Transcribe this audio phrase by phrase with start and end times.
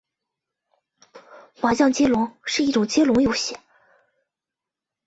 [1.61, 3.55] 麻将接龙是一种接龙游戏。